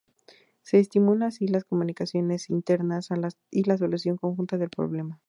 Se 0.63 0.79
estimula 0.79 1.27
así 1.27 1.47
las 1.47 1.63
comunicaciones 1.63 2.49
internas 2.49 3.09
y 3.51 3.63
la 3.65 3.77
solución 3.77 4.17
conjunta 4.17 4.57
del 4.57 4.71
problema. 4.71 5.19